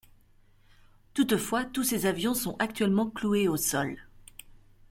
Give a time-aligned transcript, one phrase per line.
[1.13, 3.97] Toutefois, tous ces avions sont actuellement cloués au sol.